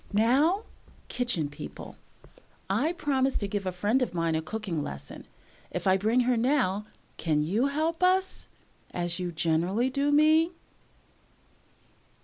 "Now, 0.13 0.63
Kitchen 1.09 1.47
People, 1.47 1.95
I 2.71 2.91
promised 2.93 3.39
to 3.41 3.47
give 3.47 3.67
a 3.67 3.71
friend 3.71 4.01
of 4.01 4.15
mine 4.15 4.33
a 4.33 4.41
cooking 4.41 4.81
lesson. 4.81 5.27
If 5.69 5.85
I 5.85 5.95
bring 5.95 6.21
her 6.21 6.35
now, 6.35 6.87
can 7.17 7.43
you 7.43 7.67
help 7.67 8.01
us, 8.01 8.49
as 8.89 9.19
you 9.19 9.31
generally 9.31 9.91
do 9.91 10.11
me?" 10.11 10.53